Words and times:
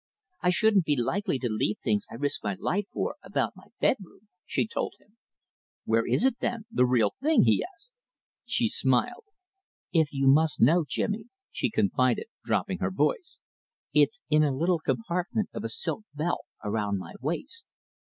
"I 0.41 0.49
shouldn't 0.49 0.85
be 0.85 0.95
likely 0.95 1.37
to 1.37 1.47
leave 1.47 1.77
things 1.77 2.07
I 2.09 2.15
risk 2.15 2.43
my 2.43 2.55
life 2.59 2.87
for 2.91 3.17
about 3.21 3.55
my 3.55 3.65
bedroom," 3.79 4.29
she 4.47 4.65
told 4.65 4.95
him. 4.99 5.15
"Where 5.85 6.07
is 6.07 6.23
it, 6.25 6.39
then 6.39 6.65
the 6.71 6.87
real 6.87 7.11
thing?" 7.21 7.43
he 7.43 7.63
asked. 7.75 7.93
She 8.43 8.67
smiled. 8.67 9.25
"If 9.93 10.11
you 10.11 10.25
must 10.27 10.59
know, 10.59 10.85
Jimmy," 10.89 11.25
she 11.51 11.69
confided, 11.69 12.25
dropping 12.43 12.79
her 12.79 12.89
voice, 12.89 13.37
"it's 13.93 14.21
in 14.27 14.41
a 14.41 14.49
little 14.57 14.79
compartment 14.79 15.49
of 15.53 15.63
a 15.63 15.69
silk 15.69 16.03
belt 16.15 16.45
around 16.63 16.97
my 16.97 17.13
waist. 17.21 17.71